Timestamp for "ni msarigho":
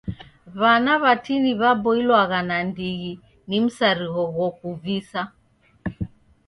3.47-4.23